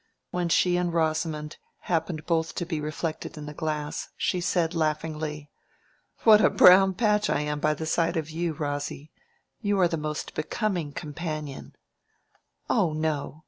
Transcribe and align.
When 0.31 0.49
she 0.49 0.77
and 0.77 0.91
Rosamond 0.91 1.57
happened 1.81 2.25
both 2.25 2.55
to 2.55 2.65
be 2.65 2.81
reflected 2.81 3.37
in 3.37 3.45
the 3.45 3.53
glass, 3.53 4.09
she 4.17 4.41
said, 4.41 4.73
laughingly— 4.73 5.51
"What 6.23 6.41
a 6.41 6.49
brown 6.49 6.95
patch 6.95 7.29
I 7.29 7.41
am 7.41 7.59
by 7.59 7.75
the 7.75 7.85
side 7.85 8.17
of 8.17 8.27
you, 8.31 8.53
Rosy! 8.53 9.11
You 9.61 9.79
are 9.79 9.87
the 9.87 9.97
most 9.97 10.31
unbecoming 10.31 10.91
companion." 10.93 11.75
"Oh 12.67 12.93
no! 12.93 13.39